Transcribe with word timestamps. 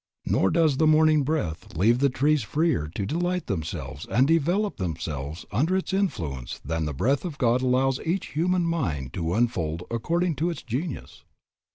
Nor 0.25 0.49
does 0.49 0.77
the 0.77 0.87
morning 0.87 1.21
breath 1.21 1.77
leave 1.77 1.99
the 1.99 2.09
trees 2.09 2.41
freer 2.41 2.89
to 2.95 3.05
delight 3.05 3.45
themselves 3.45 4.07
and 4.07 4.27
develop 4.27 4.77
themselves 4.77 5.45
under 5.51 5.75
its 5.77 5.93
influence 5.93 6.59
than 6.65 6.85
the 6.85 6.91
Breath 6.95 7.23
of 7.23 7.37
God 7.37 7.61
allows 7.61 7.99
each 7.99 8.29
human 8.29 8.65
mind 8.65 9.13
to 9.13 9.35
unfold 9.35 9.83
according 9.91 10.37
to 10.37 10.49
its 10.49 10.63
genius. 10.63 11.23